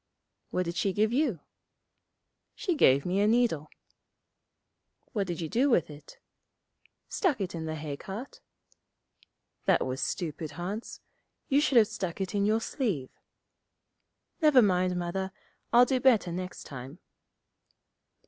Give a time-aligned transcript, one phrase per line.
[0.49, 1.41] 'What did she give you?'
[2.55, 3.69] 'She gave me a needle.'
[5.13, 6.17] 'What did you do with it?'
[7.07, 8.41] 'Stuck it in the hay cart.'
[9.65, 11.01] 'That was stupid, Hans.
[11.49, 13.15] You should have stuck it in your sleeve.'
[14.41, 15.31] 'Never mind, Mother;
[15.71, 16.97] I'll do better next time.'